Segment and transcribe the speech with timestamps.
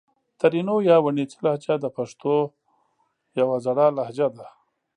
[0.39, 2.33] ترینو یا وڼېڅي لهجه د پښتو
[3.39, 4.47] یو زړه لهجه ده